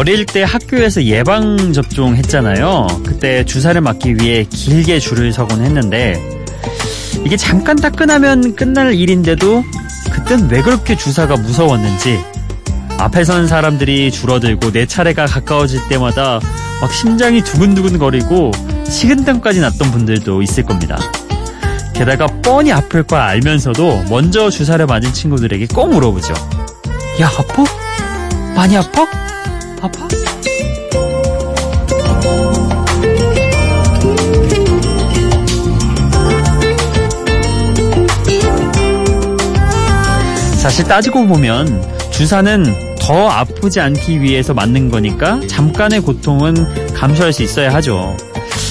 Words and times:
왜 0.00 0.14
어릴 0.14 0.24
때 0.24 0.42
학교에서 0.42 1.04
예방 1.04 1.74
접종 1.74 2.16
했잖아요. 2.16 2.86
그때 3.04 3.44
주사를 3.44 3.78
맞기 3.82 4.16
위해 4.16 4.46
길게 4.48 4.98
줄을 4.98 5.30
서곤 5.30 5.62
했는데 5.62 6.18
이게 7.24 7.36
잠깐 7.36 7.76
따끈하면 7.76 8.56
끝날 8.56 8.94
일인데도 8.94 9.62
그땐 10.10 10.48
왜 10.50 10.62
그렇게 10.62 10.96
주사가 10.96 11.36
무서웠는지 11.36 12.18
앞에 12.96 13.24
선 13.24 13.46
사람들이 13.46 14.10
줄어들고 14.10 14.72
내 14.72 14.86
차례가 14.86 15.26
가까워질 15.26 15.88
때마다 15.88 16.40
막 16.80 16.92
심장이 16.94 17.44
두근두근 17.44 17.98
거리고 17.98 18.52
식은땀까지 18.88 19.60
났던 19.60 19.90
분들도 19.90 20.40
있을 20.40 20.64
겁니다. 20.64 20.98
게다가 21.94 22.26
뻔히 22.42 22.72
아플 22.72 23.02
걸 23.02 23.20
알면서도 23.20 24.04
먼저 24.08 24.48
주사를 24.48 24.84
맞은 24.86 25.12
친구들에게 25.12 25.66
꼭 25.74 25.92
물어보죠. 25.92 26.32
야, 27.20 27.30
아파? 27.36 27.64
많이 28.54 28.78
아파? 28.78 29.29
아파? 29.82 30.08
사실 40.58 40.84
따지고 40.84 41.26
보면 41.26 41.82
주사는 42.10 42.96
더 43.00 43.28
아프지 43.28 43.80
않기 43.80 44.20
위해서 44.20 44.52
맞는 44.52 44.90
거니까 44.90 45.40
잠깐의 45.48 46.02
고통은 46.02 46.92
감수할 46.94 47.32
수 47.32 47.42
있어야 47.42 47.72
하죠. 47.74 48.14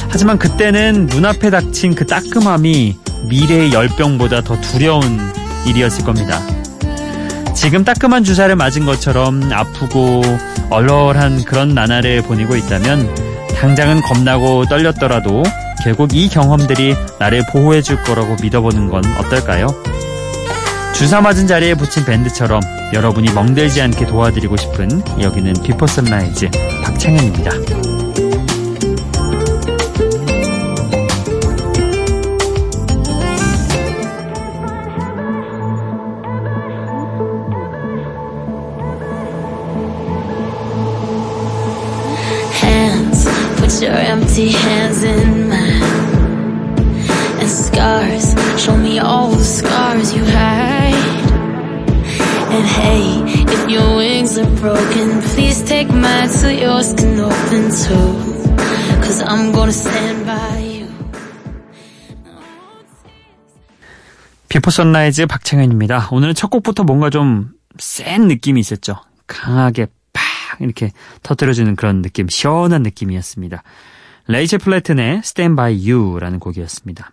하지만 0.07 0.37
그때는 0.37 1.07
눈앞에 1.07 1.49
닥친 1.49 1.95
그 1.95 2.05
따끔함이 2.05 2.97
미래의 3.27 3.73
열병보다 3.73 4.41
더 4.41 4.59
두려운 4.61 5.01
일이었을 5.65 6.05
겁니다. 6.05 6.39
지금 7.59 7.83
따끔한 7.83 8.23
주사를 8.23 8.55
맞은 8.55 8.85
것처럼 8.85 9.51
아프고 9.51 10.21
얼얼한 10.69 11.43
그런 11.43 11.73
나날을 11.73 12.21
보내고 12.21 12.55
있다면 12.55 13.13
당장은 13.57 14.01
겁나고 14.01 14.63
떨렸더라도 14.67 15.43
결국 15.83 16.15
이 16.15 16.29
경험들이 16.29 16.95
나를 17.19 17.43
보호해 17.51 17.81
줄 17.81 18.01
거라고 18.03 18.37
믿어보는 18.41 18.87
건 18.87 19.03
어떨까요? 19.17 19.67
주사 20.95 21.19
맞은 21.19 21.47
자리에 21.47 21.75
붙인 21.75 22.05
밴드처럼 22.05 22.61
여러분이 22.93 23.33
멍들지 23.33 23.81
않게 23.81 24.05
도와드리고 24.05 24.55
싶은 24.55 25.03
여기는 25.21 25.61
비포 25.61 25.85
선라이즈 25.85 26.49
박창현입니다. 26.85 27.88
Your 43.81 43.93
empty 43.93 44.49
hands 44.51 45.03
in 45.03 45.49
mine. 45.49 45.83
And 47.39 47.49
scars, 47.49 48.35
show 48.61 48.75
me 48.75 48.99
all 48.99 49.29
the 49.31 49.43
scars 49.43 50.13
you 50.13 50.23
hide. 50.25 50.95
And 52.51 52.65
hey, 52.65 53.23
if 53.47 53.69
your 53.69 53.95
wings 53.97 54.37
are 54.37 54.49
broken, 54.59 55.21
please 55.33 55.61
take 55.63 55.89
mine 55.89 56.29
so 56.29 56.49
yours 56.49 56.93
can 56.93 57.19
open 57.19 57.69
too. 57.71 58.09
Cause 59.03 59.21
I'm 59.21 59.51
gonna 59.51 59.71
stand 59.71 60.25
by 60.25 60.57
you. 60.59 60.87
비포 64.49 64.71
선라이즈 64.71 65.27
박창현입니다. 65.27 66.09
오늘은 66.11 66.33
첫 66.33 66.49
곡부터 66.49 66.83
뭔가 66.83 67.09
좀 67.09 67.59
센 67.79 68.27
느낌이 68.27 68.59
있었죠. 68.59 68.95
강하게 69.27 69.85
팍 69.85 69.98
이렇게 70.59 70.91
터뜨려주는 71.23 71.75
그런 71.75 72.01
느낌, 72.01 72.27
시원한 72.29 72.83
느낌이었습니다. 72.83 73.63
레이첼 74.27 74.59
플래튼의 74.59 75.21
Stand 75.23 75.55
By 75.55 75.91
You라는 75.91 76.39
곡이었습니다. 76.39 77.11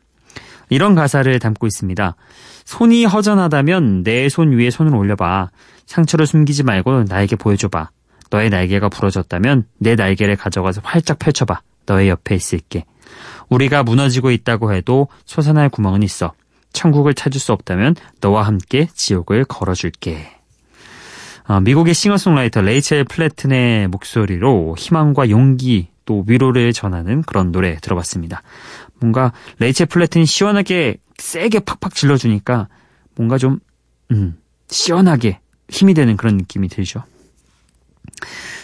이런 0.68 0.94
가사를 0.94 1.38
담고 1.38 1.66
있습니다. 1.66 2.16
손이 2.64 3.04
허전하다면 3.04 4.02
내 4.02 4.28
손 4.28 4.52
위에 4.52 4.70
손을 4.70 4.94
올려봐. 4.94 5.50
상처를 5.86 6.26
숨기지 6.26 6.64
말고 6.64 7.04
나에게 7.04 7.36
보여줘봐. 7.36 7.90
너의 8.30 8.50
날개가 8.50 8.88
부러졌다면 8.88 9.66
내 9.78 9.94
날개를 9.94 10.36
가져가서 10.36 10.80
활짝 10.84 11.20
펼쳐봐. 11.20 11.60
너의 11.86 12.08
옆에 12.08 12.34
있을게. 12.34 12.84
우리가 13.48 13.84
무너지고 13.84 14.32
있다고 14.32 14.72
해도 14.74 15.06
솟아날 15.24 15.68
구멍은 15.68 16.02
있어. 16.02 16.32
천국을 16.72 17.14
찾을 17.14 17.40
수 17.40 17.52
없다면 17.52 17.94
너와 18.20 18.42
함께 18.42 18.88
지옥을 18.92 19.44
걸어줄게. 19.44 20.35
어, 21.48 21.60
미국의 21.60 21.94
싱어송라이터 21.94 22.60
레이첼 22.60 23.04
플래튼의 23.04 23.88
목소리로 23.88 24.74
희망과 24.78 25.30
용기 25.30 25.88
또 26.04 26.24
위로를 26.26 26.72
전하는 26.72 27.22
그런 27.22 27.52
노래 27.52 27.76
들어봤습니다. 27.76 28.42
뭔가 29.00 29.32
레이첼 29.58 29.86
플래튼이 29.86 30.26
시원하게 30.26 30.98
세게 31.18 31.60
팍팍 31.60 31.94
질러주니까 31.94 32.68
뭔가 33.14 33.38
좀 33.38 33.60
음, 34.10 34.36
시원하게 34.68 35.40
힘이 35.68 35.94
되는 35.94 36.16
그런 36.16 36.36
느낌이 36.36 36.68
들죠. 36.68 37.02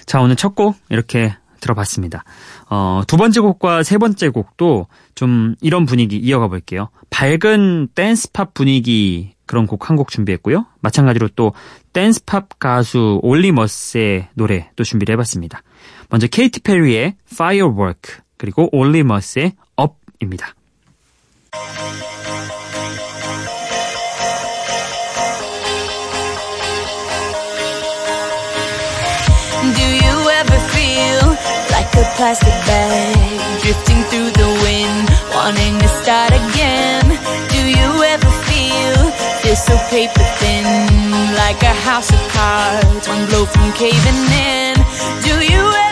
자 0.07 0.21
오늘 0.21 0.37
첫 0.37 0.55
곡 0.55 0.77
이렇게 0.89 1.35
들어봤습니다. 1.61 2.25
어, 2.69 3.03
두 3.07 3.17
번째 3.17 3.41
곡과 3.41 3.83
세 3.85 3.97
번째 3.99 4.29
곡도 4.31 4.89
좀 5.15 5.55
이런 5.61 5.87
분위기 5.87 6.17
이어가 6.17 6.49
볼게요. 6.49 6.89
밝은 7.11 7.89
댄스팝 7.95 8.53
분위기 8.55 9.32
그런 9.47 9.67
곡 9.67 9.89
한 9.91 9.97
곡 9.97 10.11
준비했고요. 10.11 10.67
마찬가지로 10.81 11.29
또 11.37 11.53
댄스팝 11.93 12.59
가수 12.59 13.21
올리 13.23 13.53
머스의 13.53 14.29
노래 14.35 14.71
또 14.77 14.85
준비를 14.85 15.13
해봤습니다. 15.15 15.63
먼저 16.09 16.27
케이티 16.27 16.61
페리의 16.61 17.17
Firework 17.33 18.17
그리고 18.37 18.69
Up입니다. 19.77 20.55
To 35.79 35.89
start 36.03 36.33
again? 36.35 36.72
So 39.73 39.79
paper 39.89 40.25
thin, 40.39 40.65
like 41.35 41.63
a 41.63 41.75
house 41.89 42.11
of 42.13 42.21
cards, 42.29 43.09
one 43.09 43.27
blow 43.27 43.47
from 43.47 43.73
caving 43.73 44.23
in? 44.31 44.75
Do 45.23 45.35
you 45.53 45.63
ever 45.85 45.92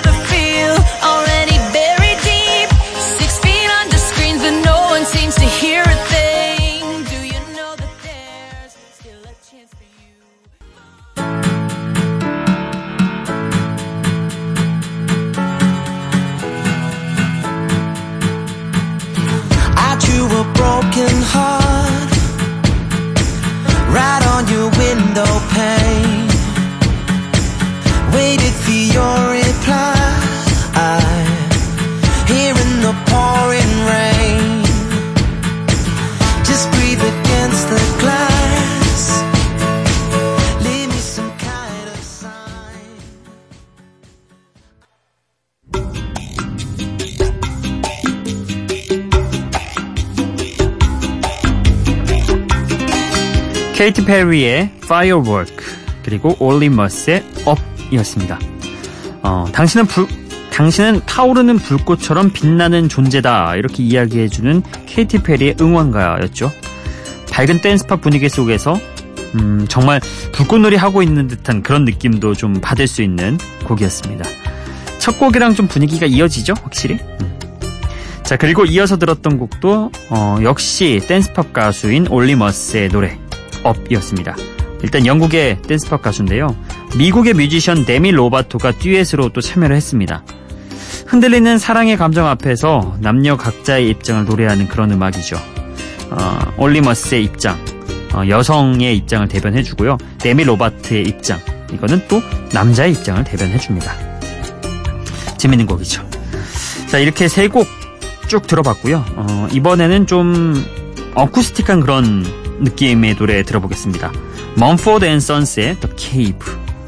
케이티 53.90 54.04
페리의 54.04 54.70
Firework 54.84 55.56
그리고 56.04 56.36
올리 56.38 56.68
머스의 56.68 57.24
Up이었습니다. 57.90 58.38
어, 59.22 59.46
당신은 59.52 59.86
불, 59.86 60.06
당신은 60.52 61.00
타오르는 61.06 61.58
불꽃처럼 61.58 62.30
빛나는 62.30 62.88
존재다 62.88 63.56
이렇게 63.56 63.82
이야기해주는 63.82 64.62
케이티 64.86 65.24
페리의 65.24 65.56
응원가였죠. 65.60 66.52
밝은 67.32 67.62
댄스팝 67.62 68.00
분위기 68.00 68.28
속에서 68.28 68.78
음, 69.34 69.66
정말 69.68 70.00
불꽃놀이 70.30 70.76
하고 70.76 71.02
있는 71.02 71.26
듯한 71.26 71.64
그런 71.64 71.84
느낌도 71.84 72.34
좀 72.34 72.60
받을 72.60 72.86
수 72.86 73.02
있는 73.02 73.38
곡이었습니다. 73.64 74.24
첫 75.00 75.18
곡이랑 75.18 75.54
좀 75.54 75.66
분위기가 75.66 76.06
이어지죠, 76.06 76.54
확실히. 76.62 76.94
음. 77.20 77.38
자 78.22 78.36
그리고 78.36 78.64
이어서 78.66 78.98
들었던 78.98 79.36
곡도 79.36 79.90
어, 80.10 80.38
역시 80.44 81.00
댄스팝 81.08 81.52
가수인 81.52 82.06
올리머스의 82.06 82.90
노래 82.90 83.18
Up이었습니다. 83.62 84.36
일단 84.82 85.06
영국의 85.06 85.60
댄스팝 85.62 86.02
가수인데요. 86.02 86.56
미국의 86.96 87.34
뮤지션 87.34 87.84
데미 87.84 88.10
로바토가 88.10 88.72
듀엣으로 88.72 89.28
또 89.30 89.40
참여를 89.40 89.76
했습니다. 89.76 90.22
흔들리는 91.06 91.58
사랑의 91.58 91.96
감정 91.96 92.26
앞에서 92.26 92.96
남녀 93.00 93.36
각자의 93.36 93.90
입장을 93.90 94.24
노래하는 94.24 94.68
그런 94.68 94.90
음악이죠. 94.90 95.36
어, 96.10 96.38
올리 96.56 96.79
머스의 96.79 97.24
입장, 97.24 97.58
어, 98.14 98.22
여성의 98.28 98.96
입장을 98.96 99.28
대변해주고요. 99.28 99.98
데미 100.18 100.44
로바토의 100.44 101.02
입장, 101.02 101.38
이거는 101.72 102.02
또 102.08 102.22
남자의 102.52 102.92
입장을 102.92 103.22
대변해줍니다. 103.24 103.92
재밌는 105.36 105.66
곡이죠. 105.66 106.02
자, 106.88 106.98
이렇게 106.98 107.28
세 107.28 107.48
곡 107.48 107.80
쭉 108.30 108.46
들어봤고요. 108.46 109.04
어, 109.16 109.48
이번에는 109.52 110.06
좀 110.06 110.54
어쿠스틱한 111.16 111.80
그런 111.80 112.24
느낌의 112.60 113.16
노래 113.16 113.42
들어보겠습니다. 113.42 114.12
Mumford 114.56 115.06
and 115.06 115.24
Sons의 115.24 115.80
The 115.80 115.96
Cave 115.96 116.38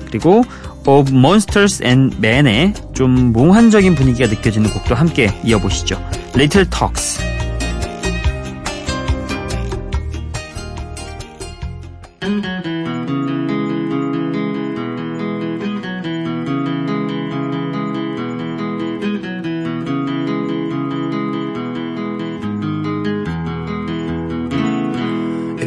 그리고 0.06 0.44
Of 0.86 1.12
Monsters 1.12 1.82
and 1.82 2.16
Men의 2.18 2.74
좀 2.94 3.32
몽환적인 3.32 3.94
분위기가 3.94 4.28
느껴지는 4.28 4.70
곡도 4.70 4.94
함께 4.94 5.32
이어보시죠. 5.44 6.02
Little 6.34 6.68
Talks 6.68 7.31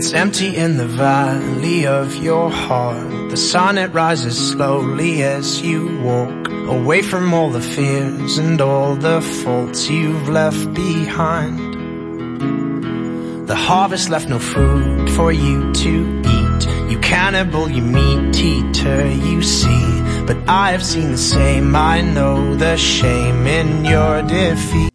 It's 0.06 0.13
empty 0.13 0.56
in 0.56 0.78
the 0.78 0.86
valley 0.86 1.88
of 1.88 2.16
your 2.18 2.52
heart. 2.52 3.31
The 3.31 3.38
sun 3.38 3.80
it 3.80 3.92
rises 3.92 4.52
slowly 4.52 5.24
as 5.24 5.63
you 5.63 6.00
walk 6.04 6.48
away 6.48 7.02
from 7.02 7.34
all 7.34 7.50
the 7.50 7.60
fears 7.60 8.38
and 8.38 8.62
all 8.62 8.96
the 8.96 9.19
faults 9.19 9.90
you've 9.90 10.30
left 10.30 10.75
behind. 10.75 11.57
The 13.48 13.56
harvest 13.56 14.12
left 14.12 14.30
no 14.30 14.38
food 14.38 15.10
for 15.10 15.31
you 15.31 15.74
to 15.74 16.22
eat. 16.38 16.92
You 16.92 17.00
cannibal, 17.00 17.68
you 17.68 17.81
meat 17.81 18.40
eater, 18.40 19.07
you 19.12 19.42
see. 19.42 20.04
But 20.28 20.38
I 20.48 20.69
have 20.74 20.86
seen 20.86 21.13
the 21.13 21.18
same. 21.18 21.75
I 21.75 22.02
know 22.02 22.56
the 22.56 22.78
shame 22.78 23.48
in 23.48 23.84
your 23.84 24.22
defeat. 24.22 24.94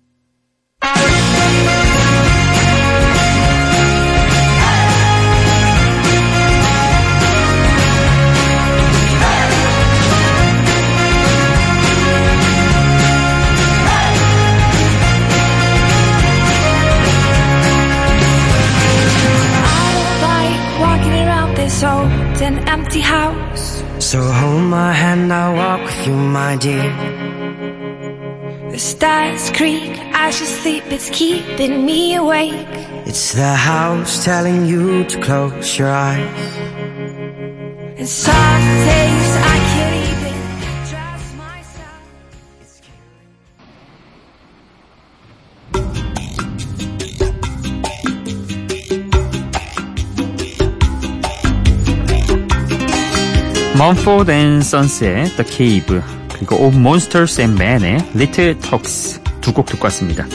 My 26.50 26.56
dear. 26.56 26.90
The 28.72 28.78
stars 28.78 29.50
creak, 29.50 29.92
as 30.12 30.40
you 30.40 30.46
sleep, 30.46 30.84
it's 30.86 31.08
keeping 31.10 31.86
me 31.86 32.16
awake. 32.16 32.66
It's 33.06 33.34
the 33.34 33.54
house 33.54 34.24
telling 34.24 34.66
you 34.66 35.04
to 35.04 35.20
close 35.20 35.78
your 35.78 35.90
eyes. 35.90 36.56
And 37.98 38.08
some 38.08 38.64
days 38.90 39.32
I 39.54 39.56
can't 39.72 39.96
even 40.10 40.36
trust 40.90 41.28
myself. 41.44 42.02
Mumford 53.78 54.28
and 54.30 54.62
Sons의 54.62 55.36
The 55.36 55.44
Cave 55.44 56.19
그리고 56.40 56.56
Of 56.56 56.76
Monsters 56.76 57.38
and 57.40 57.62
Men의 57.62 58.02
Little 58.14 58.58
Talks 58.58 59.20
두 59.42 59.52
곡 59.52 59.66
듣고 59.66 59.84
왔습니다. 59.86 60.26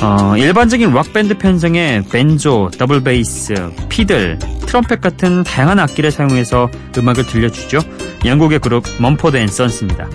어, 0.00 0.36
일반적인 0.36 0.92
락밴드 0.92 1.38
편성에 1.38 2.04
밴조, 2.10 2.72
더블 2.76 3.02
베이스, 3.02 3.54
피들, 3.88 4.40
트럼펫 4.66 5.00
같은 5.00 5.44
다양한 5.44 5.78
악기를 5.78 6.10
사용해서 6.10 6.68
음악을 6.98 7.26
들려주죠. 7.26 7.78
영국의 8.24 8.58
그룹 8.58 8.84
Mumford 8.98 9.36
and 9.36 9.46
Sons입니다. 9.46 10.08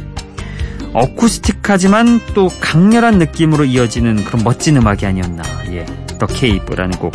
어쿠스틱하지만 0.92 2.20
또 2.34 2.50
강렬한 2.60 3.18
느낌으로 3.18 3.64
이어지는 3.64 4.26
그런 4.26 4.44
멋진 4.44 4.76
음악이 4.76 5.06
아니었나. 5.06 5.44
예, 5.68 5.86
The 6.20 6.28
Cave라는 6.30 6.98
곡. 7.00 7.14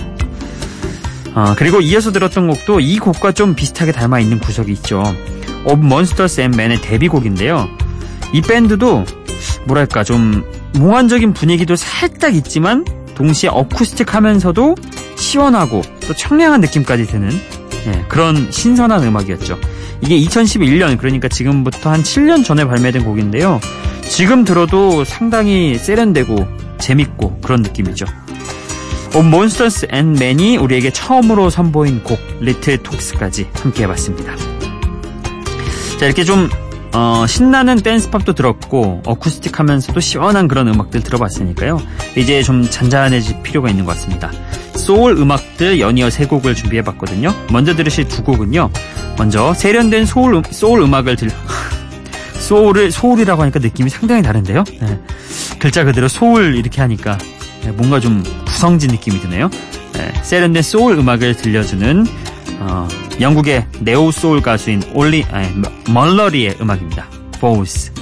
어, 1.35 1.55
그리고 1.57 1.81
이어서 1.83 2.11
들었던 2.11 2.47
곡도 2.47 2.81
이 2.81 2.99
곡과 2.99 3.33
좀 3.33 3.55
비슷하게 3.55 3.93
닮아 3.93 4.21
있는 4.21 4.39
구석이 4.39 4.73
있죠. 4.73 5.03
Of 5.65 5.85
Monsters 5.85 6.41
and 6.41 6.57
Men의 6.59 6.81
데뷔곡인데요. 6.81 7.69
이 8.33 8.41
밴드도 8.41 9.05
뭐랄까 9.67 10.05
좀 10.05 10.45
몽환적인 10.75 11.35
분위기도 11.35 11.77
살짝 11.77 12.35
있지만 12.35 12.85
동시에 13.15 13.51
어쿠스틱하면서도 13.51 14.75
시원하고 15.17 15.83
또 16.07 16.15
청량한 16.15 16.61
느낌까지 16.61 17.07
드는 17.07 17.31
예, 17.87 18.05
그런 18.09 18.51
신선한 18.51 19.03
음악이었죠. 19.03 19.59
이게 20.01 20.19
2011년 20.19 20.99
그러니까 20.99 21.29
지금부터 21.29 21.91
한 21.91 22.03
7년 22.03 22.45
전에 22.45 22.65
발매된 22.65 23.05
곡인데요. 23.05 23.61
지금 24.03 24.45
들어도 24.45 25.05
상당히 25.05 25.77
세련되고 25.79 26.49
재밌고 26.79 27.41
그런 27.41 27.63
느낌이죠. 27.63 28.07
Of 29.15 29.31
Monsters 29.31 29.89
and 29.91 30.15
Men이 30.15 30.57
우리에게 30.57 30.91
처음으로 30.91 31.51
선보인 31.51 32.03
곡 32.03 32.19
Little 32.41 32.79
Talks까지 32.79 33.49
함께 33.55 33.83
해봤습니다. 33.85 34.35
자 35.99 36.07
이렇게 36.07 36.25
좀 36.25 36.49
어, 36.95 37.25
신나는 37.27 37.77
댄스팝도 37.79 38.35
들었고 38.35 39.03
어쿠스틱 39.07 39.59
하면서도 39.59 39.99
시원한 40.01 40.47
그런 40.47 40.69
음악들 40.69 41.03
들어봤으니까요. 41.03 41.81
이제 42.17 42.43
좀 42.43 42.69
잔잔해질 42.69 43.43
필요가 43.43 43.71
있는 43.71 43.85
것 43.87 43.95
같습니다. 43.97 44.31
소울 44.77 45.17
음악들 45.17 45.81
연이어 45.81 46.11
세 46.11 46.27
곡을 46.27 46.55
준비해봤거든요. 46.55 47.35
먼저 47.51 47.75
들으실 47.75 48.09
두 48.09 48.23
곡은요. 48.23 48.71
먼저 49.17 49.55
세련된 49.55 50.05
소울, 50.05 50.35
음- 50.35 50.43
소울 50.51 50.83
음악을 50.83 51.17
들 51.17 51.31
소울을 52.39 52.91
소울이라고 52.91 53.41
하니까 53.43 53.59
느낌이 53.61 53.89
상당히 53.89 54.23
다른데요. 54.23 54.65
네. 54.81 54.99
글자 55.59 55.85
그대로 55.85 56.09
소울 56.09 56.57
이렇게 56.57 56.81
하니까 56.83 57.17
네, 57.63 57.71
뭔가 57.71 58.01
좀 58.01 58.23
구성진 58.45 58.91
느낌이 58.91 59.21
드네요. 59.21 59.49
네, 59.95 60.13
세련된 60.23 60.63
소울 60.63 60.99
음악을 60.99 61.37
들려주는 61.37 62.07
어, 62.69 62.89
영국의 63.21 63.67
neo 63.81 64.11
soul 64.13 64.41
가수인 64.43 64.83
올리 64.95 65.25
아니, 65.31 65.49
멀러리의 65.91 66.57
음악입니다. 66.61 67.07
Vows 67.37 67.93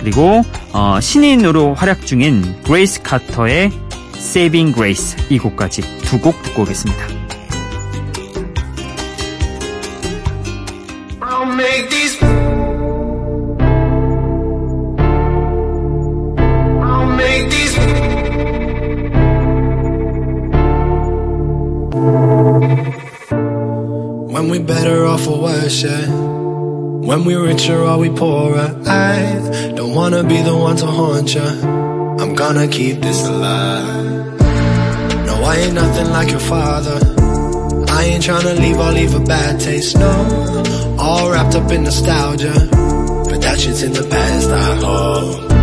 그리고 0.00 0.42
어, 0.72 0.98
신인으로 1.00 1.74
활약 1.74 2.06
중인 2.06 2.62
그레이스 2.62 3.02
카터의 3.02 3.70
Saving 4.16 4.74
Grace 4.74 5.16
이 5.30 5.38
곡까지 5.38 5.82
두 6.02 6.20
곡 6.20 6.40
듣고 6.42 6.62
오겠습니다. 6.62 7.23
Better 24.66 25.04
off 25.04 25.26
or 25.28 25.42
worse, 25.42 25.82
yeah. 25.82 26.06
When 26.06 27.24
we 27.24 27.34
richer 27.34 27.78
or 27.78 27.98
we 27.98 28.10
poorer, 28.10 28.80
I 28.86 29.72
don't 29.76 29.94
wanna 29.94 30.24
be 30.24 30.40
the 30.40 30.56
one 30.56 30.76
to 30.76 30.86
haunt 30.86 31.34
ya. 31.34 31.44
I'm 32.20 32.34
gonna 32.34 32.68
keep 32.68 33.00
this 33.00 33.26
alive. 33.26 34.40
No, 35.26 35.34
I 35.44 35.56
ain't 35.56 35.74
nothing 35.74 36.10
like 36.10 36.30
your 36.30 36.40
father. 36.40 36.98
I 37.88 38.04
ain't 38.04 38.24
tryna 38.24 38.58
leave 38.58 38.78
or 38.78 38.92
leave 38.92 39.14
a 39.14 39.20
bad 39.20 39.60
taste, 39.60 39.98
no. 39.98 40.96
All 40.98 41.30
wrapped 41.30 41.54
up 41.54 41.70
in 41.70 41.84
nostalgia. 41.84 42.54
But 43.28 43.42
that 43.42 43.58
shit's 43.60 43.82
in 43.82 43.92
the 43.92 44.06
past, 44.08 44.48
I 44.48 44.74
hope. 44.76 45.53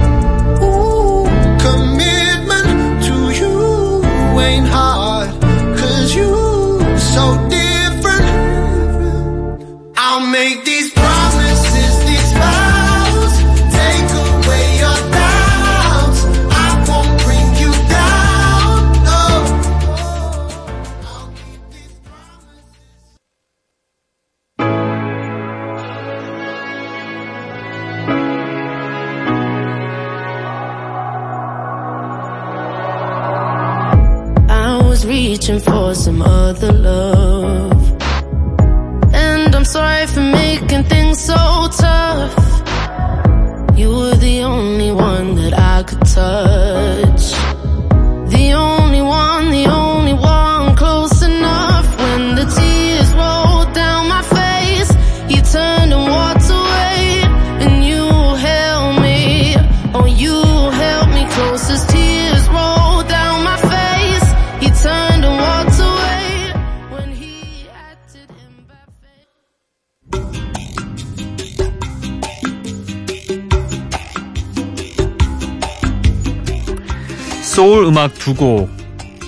소울 77.71 77.85
음악 77.85 78.13
두 78.15 78.35
곡, 78.35 78.69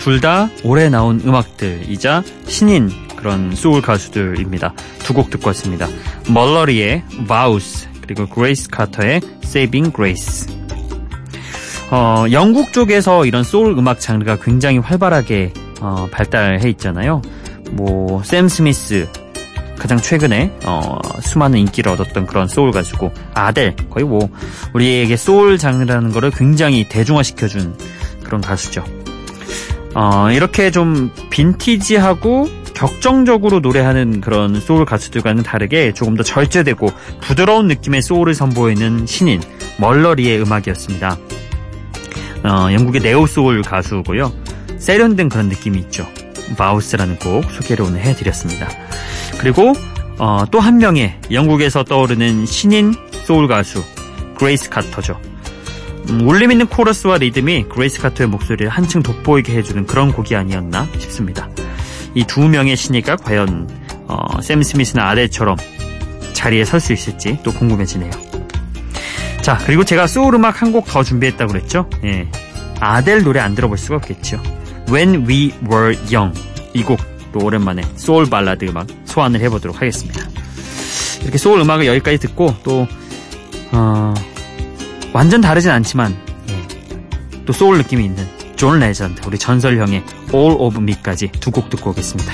둘 0.02 0.20
다 0.20 0.50
올해 0.66 0.90
나온 0.90 1.22
음악들이자 1.24 2.24
신인 2.46 2.92
그런 3.16 3.56
소울 3.56 3.82
가수들입니다. 3.82 4.74
두 5.00 5.14
곡 5.14 5.30
듣고 5.30 5.48
왔습니다. 5.48 5.88
멀러리의 6.28 7.04
Vows 7.26 7.88
그리고 8.02 8.28
그레이스 8.28 8.68
카터의 8.68 9.22
Saving 9.46 9.94
Grace. 9.96 10.54
어, 11.90 12.26
영국 12.34 12.74
쪽에서 12.74 13.26
이런 13.26 13.46
소울 13.46 13.78
음악 13.78 14.02
장르가 14.02 14.38
굉장히 14.42 14.78
활발하게 14.78 15.54
어, 15.80 16.10
발달해 16.12 16.70
있잖아요. 16.72 17.22
뭐 17.72 18.22
샘 18.26 18.50
스미스 18.50 19.08
가장 19.80 19.98
최근에 19.98 20.52
어, 20.66 21.00
수많은 21.22 21.60
인기를 21.60 21.94
얻었던 21.94 22.26
그런 22.26 22.50
소울 22.50 22.72
가수고 22.72 23.14
아델 23.34 23.74
거의 23.90 24.06
뭐 24.06 24.28
우리에게 24.74 25.16
소울 25.16 25.58
장르라는 25.58 26.12
거를 26.12 26.30
굉장히 26.30 26.90
대중화시켜준 26.90 27.78
그런 28.24 28.42
가수죠. 28.42 28.84
어, 29.96 30.32
이렇게 30.32 30.72
좀 30.72 31.12
빈티지하고 31.30 32.50
격정적으로 32.74 33.60
노래하는 33.60 34.20
그런 34.20 34.60
소울 34.60 34.86
가수들과는 34.86 35.44
다르게 35.44 35.94
조금 35.94 36.16
더 36.16 36.24
절제되고 36.24 36.90
부드러운 37.22 37.68
느낌의 37.68 38.02
소울을 38.02 38.34
선보이는 38.34 39.06
신인 39.06 39.42
멀러리의 39.78 40.42
음악이었습니다. 40.42 41.18
어, 42.44 42.72
영국의 42.74 43.02
neo 43.02 43.28
soul 43.28 43.62
가수고요. 43.62 44.34
세련된 44.80 45.30
그런 45.30 45.48
느낌이 45.48 45.78
있죠. 45.80 46.08
Vows라는 46.58 47.18
곡 47.20 47.50
소개를 47.52 47.86
오늘 47.86 48.02
해드렸습니다. 48.02 48.68
그리고 49.40 49.74
어, 50.20 50.44
또 50.52 50.60
한 50.60 50.78
명의 50.78 51.18
영국에서 51.32 51.84
떠오르는 51.84 52.46
신인 52.46 52.94
소울 53.26 53.48
가수 53.48 53.84
그레이스 54.38 54.70
카터죠. 54.70 55.20
음, 56.10 56.28
울림 56.28 56.52
있는 56.52 56.68
코러스와 56.68 57.18
리듬이 57.18 57.66
그레이스 57.70 58.02
카터의 58.02 58.28
목소리를 58.30 58.70
한층 58.70 59.02
돋보이게 59.04 59.54
해주는 59.56 59.86
그런 59.86 60.12
곡이 60.12 60.36
아니었나 60.36 60.88
싶습니다. 61.00 61.50
이 62.16 62.24
두 62.26 62.48
명의 62.48 62.76
신예가 62.76 63.16
과연 63.18 63.70
어, 64.08 64.42
샘 64.42 64.62
스미스나 64.62 65.10
아델처럼 65.10 65.58
자리에 66.34 66.66
설 66.66 66.80
수 66.80 66.94
있을지 66.94 67.40
또 67.44 67.52
궁금해지네요. 67.52 68.12
자 69.42 69.58
그리고 69.66 69.84
제가 69.84 70.08
소울 70.08 70.36
음악 70.36 70.62
한 70.62 70.72
곡 70.72 70.86
더 70.86 71.04
준비했다고 71.04 71.52
그랬죠? 71.54 71.90
예. 72.04 72.28
아델 72.80 73.24
노래 73.24 73.40
안 73.40 73.56
들어볼 73.56 73.78
수가 73.78 73.96
없겠죠. 73.98 74.42
When 74.90 75.26
We 75.28 75.54
Were 75.70 75.98
Young 76.14 76.38
이 76.74 76.84
곡도 76.84 77.40
오랜만에 77.44 77.82
소울 77.96 78.30
발라드 78.30 78.66
음악 78.66 78.88
소환을 79.06 79.40
해보도록 79.42 79.78
하겠습니다. 79.82 80.22
이렇게 81.22 81.38
소울 81.38 81.62
음악을 81.62 81.86
여기까지 81.88 82.18
듣고 82.20 82.54
또 82.64 82.88
어, 83.72 84.14
완전 85.14 85.42
다르진 85.42 85.72
않지만 85.72 86.16
예, 86.50 87.44
또 87.46 87.54
소울 87.54 87.78
느낌이 87.78 88.04
있는 88.06 88.26
존 88.56 88.80
레전드 88.80 89.22
우리 89.26 89.38
전설형의 89.38 90.04
All 90.34 90.56
of 90.60 90.80
Me까지 90.80 91.28
두 91.40 91.52
곡 91.52 91.70
듣고 91.70 91.92
오겠습니다. 91.92 92.34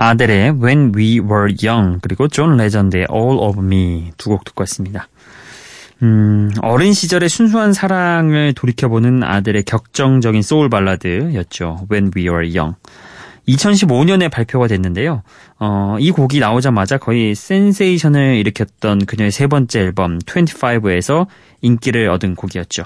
아델의 0.00 0.52
When 0.62 0.92
We 0.96 1.20
Were 1.20 1.54
Young 1.62 1.98
그리고 2.00 2.26
존 2.26 2.56
레전드의 2.56 3.08
All 3.12 3.38
of 3.38 3.60
Me 3.60 4.12
두 4.16 4.30
곡 4.30 4.44
듣고 4.44 4.62
왔습니다. 4.62 5.08
음, 6.02 6.50
어린 6.62 6.94
시절의 6.94 7.28
순수한 7.28 7.74
사랑을 7.74 8.54
돌이켜보는 8.54 9.22
아델의 9.22 9.64
격정적인 9.64 10.40
소울 10.40 10.70
발라드였죠. 10.70 11.86
When 11.90 12.12
We 12.16 12.28
Were 12.28 12.48
Young. 12.56 12.76
2015년에 13.46 14.30
발표가 14.30 14.68
됐는데요. 14.68 15.22
어, 15.58 15.96
이 15.98 16.10
곡이 16.12 16.40
나오자마자 16.40 16.96
거의 16.96 17.34
센세이션을 17.34 18.36
일으켰던 18.36 19.04
그녀의 19.04 19.30
세 19.30 19.48
번째 19.48 19.80
앨범 19.80 20.18
25에서 20.20 21.26
인기를 21.60 22.08
얻은 22.08 22.36
곡이었죠. 22.36 22.84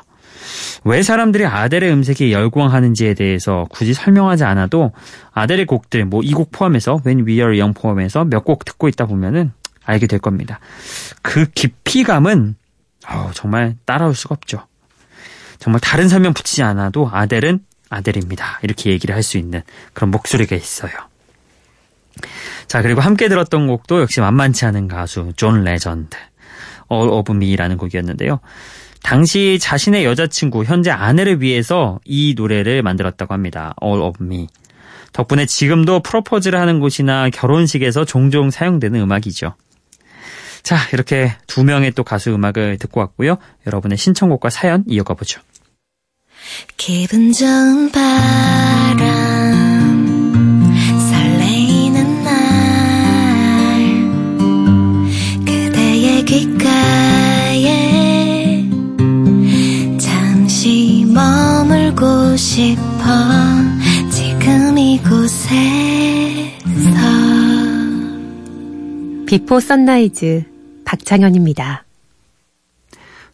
왜 0.85 1.03
사람들이 1.03 1.47
아델의 1.47 1.91
음색에 1.93 2.31
열광하는지에 2.33 3.15
대해서 3.15 3.67
굳이 3.71 3.95
설명하지 3.95 4.45
않아도 4.45 4.93
아델의 5.33 5.67
곡들, 5.67 6.05
뭐 6.05 6.23
이 6.23 6.33
곡 6.33 6.53
포함해서 6.53 7.01
When 7.05 7.27
We 7.27 7.35
Are 7.35 7.59
Young 7.59 7.79
포함해서 7.79 8.25
몇 8.25 8.45
곡 8.45 8.65
듣고 8.65 8.89
있다 8.89 9.07
보면은 9.07 9.53
알게 9.85 10.07
될 10.07 10.19
겁니다. 10.19 10.61
그 11.23 11.47
깊이감은 11.47 12.57
어우, 13.09 13.31
정말 13.35 13.77
따라올 13.85 14.15
수가 14.15 14.35
없죠. 14.35 14.67
정말 15.59 15.81
다른 15.81 16.09
설명 16.09 16.33
붙이지 16.35 16.63
않아도 16.63 17.09
아델은 17.13 17.61
아델입니다. 17.91 18.61
이렇게 18.63 18.91
얘기를 18.91 19.15
할 19.15 19.23
수 19.23 19.39
있는 19.39 19.63
그런 19.93 20.11
목소리가 20.11 20.57
있어요. 20.57 20.93
자, 22.67 22.83
그리고 22.83 23.01
함께 23.01 23.29
들었던 23.29 23.67
곡도 23.67 24.01
역시 24.01 24.21
만만치 24.21 24.65
않은 24.67 24.89
가수 24.89 25.33
존 25.37 25.65
레전드 25.65 26.17
All 26.91 27.09
of 27.11 27.33
Me라는 27.33 27.77
곡이었는데요. 27.77 28.41
당시 29.05 29.59
자신의 29.61 30.07
여자친구, 30.07 30.65
현재 30.65 30.91
아내를 30.91 31.43
위해서 31.43 32.01
이 32.07 32.33
노래를 32.37 32.83
만들었다고 32.83 33.35
합니다. 33.35 33.75
All 33.85 34.01
of 34.01 34.25
Me. 34.25 34.49
덕분에 35.13 35.45
지금도 35.45 36.01
프로포즈를 36.01 36.59
하는 36.59 36.81
곳이나 36.81 37.29
결혼식에서 37.29 38.07
종종 38.07 38.51
사용되는 38.51 38.99
음악이죠. 38.99 39.57
자, 40.63 40.79
이렇게 40.95 41.37
두 41.47 41.65
명의 41.65 41.93
또 41.93 42.03
가수 42.03 42.35
음악을 42.35 42.79
듣고 42.79 43.01
왔고요. 43.01 43.37
여러분의 43.67 43.99
신청곡과 43.99 44.49
사연 44.49 44.85
이어가 44.89 45.13
보죠. 45.13 45.43
기분 46.79 47.31
좋은 47.31 47.93
바람 47.93 49.05
설레이는 51.11 52.25
날 52.25 52.35
그대의 55.45 56.25
귓가 56.25 57.14
싶어 62.37 63.03
지금 64.11 64.77
이곳에서 64.79 65.25
Before 69.27 69.61
Sunrise 69.61 70.45
박창현입니다. 70.85 71.85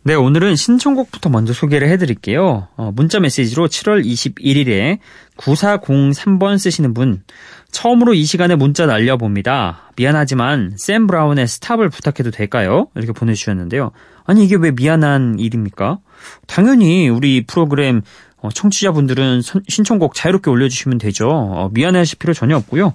네, 0.02 0.14
오늘은 0.14 0.56
신청곡부터 0.56 1.28
먼저 1.28 1.52
소개를 1.52 1.90
해드릴게요. 1.90 2.68
어, 2.74 2.90
문자 2.94 3.20
메시지로 3.20 3.68
7월 3.68 4.02
21일에 4.02 4.98
9403번 5.36 6.58
쓰시는 6.58 6.94
분, 6.94 7.22
처음으로 7.70 8.14
이 8.14 8.24
시간에 8.24 8.56
문자 8.56 8.86
날려봅니다. 8.86 9.92
미안하지만 9.96 10.74
샘 10.78 11.06
브라운의 11.06 11.46
Stop을 11.46 11.90
부탁해도 11.90 12.30
될까요? 12.30 12.88
이렇게 12.94 13.12
보내주셨는데요. 13.12 13.90
아니, 14.24 14.44
이게 14.44 14.56
왜 14.56 14.70
미안한 14.70 15.38
일입니까? 15.38 15.98
당연히 16.46 17.10
우리 17.10 17.44
프로그램 17.46 17.98
어, 17.98 18.29
청취자분들은 18.48 19.42
선- 19.42 19.62
신청곡 19.68 20.14
자유롭게 20.14 20.50
올려주시면 20.50 20.98
되죠. 20.98 21.28
어, 21.28 21.68
미안해하실 21.72 22.18
필요 22.18 22.32
전혀 22.32 22.56
없고요. 22.56 22.94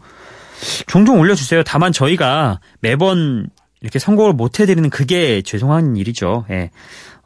종종 0.87 1.19
올려주세요. 1.19 1.63
다만 1.63 1.91
저희가 1.91 2.59
매번 2.79 3.47
이렇게 3.81 3.99
선곡을 3.99 4.33
못 4.33 4.59
해드리는 4.59 4.89
그게 4.89 5.41
죄송한 5.43 5.95
일이죠. 5.97 6.45
예. 6.49 6.71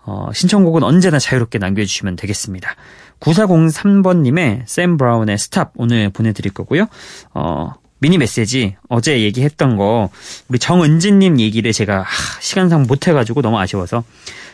어, 0.06 0.30
신청곡은 0.34 0.82
언제나 0.84 1.20
자유롭게 1.20 1.60
남겨주시면 1.60 2.16
되겠습니다. 2.16 2.76
9403번님의 3.20 4.64
샘 4.66 4.98
브라운의 4.98 5.38
Stop 5.38 5.74
오늘 5.76 6.10
보내드릴 6.10 6.54
거고요. 6.54 6.88
어, 7.34 7.74
미니 8.00 8.18
메시지 8.18 8.76
어제 8.88 9.22
얘기했던 9.22 9.78
거 9.78 10.10
우리 10.48 10.58
정은지님 10.60 11.40
얘기를 11.40 11.72
제가 11.72 12.00
하, 12.02 12.42
시간상 12.42 12.84
못 12.84 13.08
해가지고 13.08 13.42
너무 13.42 13.60
아쉬워서 13.60 14.04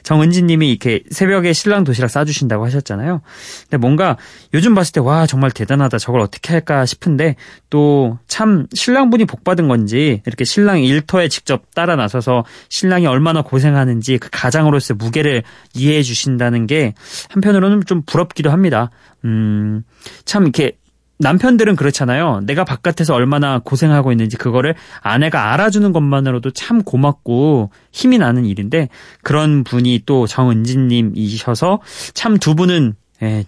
정은지님이 0.03 0.69
이렇게 0.69 1.01
새벽에 1.09 1.51
신랑 1.51 1.83
도시락 1.83 2.09
싸주신다고 2.09 2.63
하셨잖아요. 2.65 3.21
근데 3.63 3.77
뭔가 3.77 4.17
요즘 4.53 4.75
봤을 4.75 4.91
때 4.91 4.99
와 5.05 5.27
정말 5.27 5.51
대단하다 5.51 5.99
저걸 5.99 6.19
어떻게 6.21 6.53
할까 6.53 6.85
싶은데 6.85 7.35
또 7.69 8.17
참 8.27 8.67
신랑분이 8.73 9.25
복 9.25 9.43
받은 9.43 9.67
건지 9.67 10.21
이렇게 10.25 10.43
신랑 10.43 10.83
일터에 10.83 11.29
직접 11.29 11.73
따라 11.73 11.95
나서서 11.95 12.43
신랑이 12.69 13.05
얼마나 13.07 13.41
고생하는지 13.41 14.17
그 14.17 14.29
가장으로서의 14.31 14.97
무게를 14.97 15.43
이해해 15.73 16.01
주신다는 16.03 16.67
게 16.67 16.93
한편으로는 17.29 17.85
좀 17.85 18.01
부럽기도 18.05 18.51
합니다. 18.51 18.89
음, 19.23 19.83
참 20.25 20.43
이렇게 20.43 20.73
남편들은 21.17 21.75
그렇잖아요. 21.75 22.41
내가 22.43 22.63
바깥에서 22.65 23.13
얼마나 23.13 23.59
고생하고 23.59 24.11
있는지 24.11 24.37
그거를 24.37 24.75
아내가 25.01 25.53
알아주는 25.53 25.91
것만으로도 25.93 26.51
참 26.51 26.83
고맙고 26.83 27.71
힘이 27.91 28.17
나는 28.17 28.45
일인데 28.45 28.89
그런 29.23 29.63
분이 29.63 30.03
또 30.05 30.27
정은진님이셔서 30.27 31.79
참 32.13 32.37
두 32.37 32.53
분은 32.53 32.95
예, 33.23 33.45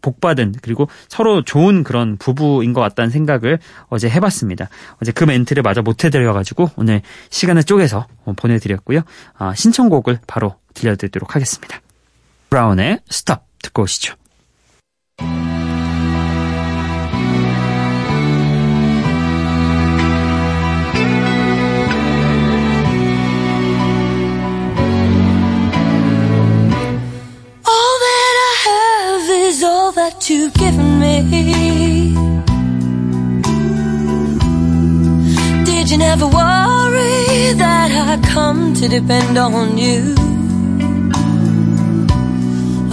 복받은 0.00 0.54
그리고 0.62 0.88
서로 1.08 1.42
좋은 1.42 1.84
그런 1.84 2.16
부부인 2.16 2.72
것 2.72 2.80
같다는 2.80 3.10
생각을 3.10 3.58
어제 3.88 4.08
해봤습니다. 4.08 4.68
어제 5.00 5.12
그 5.12 5.24
멘트를 5.24 5.62
마저 5.62 5.82
못해드려가지고 5.82 6.70
오늘 6.76 7.02
시간을 7.28 7.64
쪼개서 7.64 8.06
어, 8.24 8.32
보내드렸고요. 8.34 9.02
아, 9.36 9.54
신청곡을 9.54 10.20
바로 10.26 10.56
들려드리도록 10.74 11.34
하겠습니다. 11.36 11.80
브라운의 12.48 13.00
스톱 13.08 13.40
듣고 13.62 13.82
오시죠. 13.82 14.14
You've 30.30 30.54
given 30.54 31.00
me. 31.00 32.14
Did 35.64 35.90
you 35.90 35.98
never 35.98 36.26
worry 36.26 37.52
that 37.64 37.90
I 37.90 38.16
come 38.28 38.72
to 38.74 38.86
depend 38.86 39.36
on 39.36 39.76
you? 39.76 40.14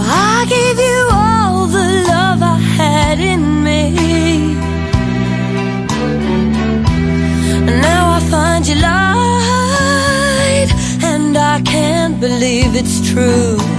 I 0.00 0.46
gave 0.48 0.78
you 0.88 1.00
all 1.12 1.66
the 1.66 1.88
love 2.12 2.42
I 2.42 2.58
had 2.80 3.20
in 3.20 3.62
me. 3.62 3.82
And 7.68 7.80
now 7.80 8.16
I 8.16 8.20
find 8.32 8.66
you 8.66 8.76
lied, 8.90 10.70
and 11.04 11.36
I 11.36 11.62
can't 11.62 12.18
believe 12.18 12.74
it's 12.74 12.98
true. 13.12 13.77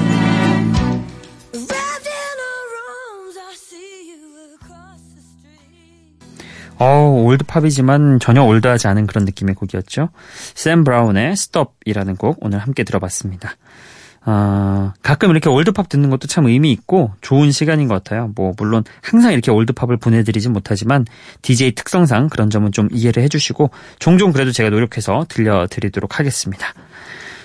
Street. 6.79 6.83
어, 6.83 7.09
올드팝이지만 7.25 8.19
전혀 8.19 8.43
올드하지 8.43 8.87
않은 8.87 9.05
그런 9.05 9.25
느낌의 9.25 9.55
곡이었죠. 9.55 10.09
샘 10.55 10.83
브라운의 10.83 11.35
스톱이라는 11.35 12.15
곡 12.15 12.37
오늘 12.41 12.59
함께 12.59 12.83
들어봤습니다. 12.83 13.55
아, 14.25 14.93
가끔 15.01 15.31
이렇게 15.31 15.49
올드팝 15.49 15.89
듣는 15.89 16.09
것도 16.09 16.27
참 16.27 16.45
의미 16.45 16.71
있고 16.71 17.13
좋은 17.21 17.51
시간인 17.51 17.87
것 17.87 17.95
같아요. 17.95 18.31
뭐 18.35 18.53
물론 18.57 18.83
항상 19.01 19.33
이렇게 19.33 19.51
올드팝을 19.51 19.97
보내드리진 19.97 20.53
못하지만 20.53 21.05
DJ 21.41 21.73
특성상 21.73 22.29
그런 22.29 22.49
점은 22.49 22.71
좀 22.71 22.89
이해를 22.91 23.23
해주시고 23.23 23.71
종종 23.99 24.31
그래도 24.31 24.51
제가 24.51 24.69
노력해서 24.69 25.25
들려드리도록 25.29 26.19
하겠습니다. 26.19 26.73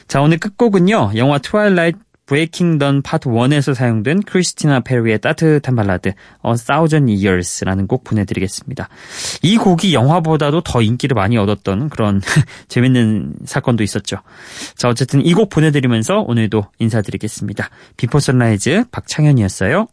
자, 0.09 0.20
오늘 0.20 0.38
끝곡은요. 0.38 1.12
영화 1.16 1.38
Twilight 1.38 1.99
Breaking 2.27 2.79
Dawn 2.79 3.03
Part 3.03 3.29
1에서 3.29 3.75
사용된 3.75 4.23
크리스티나 4.23 4.81
페리의 4.81 5.21
따뜻한 5.21 5.77
발라드 5.77 6.09
A 6.09 6.55
Thousand 6.67 7.13
Years라는 7.13 7.87
곡 7.87 8.03
보내드리겠습니다. 8.05 8.89
이 9.43 9.57
곡이 9.59 9.93
영화보다도 9.95 10.63
더 10.63 10.81
인기를 10.81 11.15
많이 11.15 11.37
얻었던 11.37 11.91
그런 11.91 12.21
재밌는 12.69 13.35
사건도 13.45 13.83
있었죠. 13.83 14.19
자, 14.77 14.89
어쨌든 14.89 15.25
이 15.25 15.35
곡 15.35 15.49
보내드리면서 15.51 16.21
오늘도 16.21 16.65
인사드리겠습니다. 16.79 17.69
비포 17.97 18.21
선라이즈 18.21 18.85
박창현이었어요. 18.93 19.89